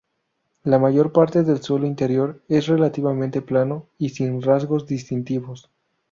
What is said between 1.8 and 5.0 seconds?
interior es relativamente plano y sin rasgos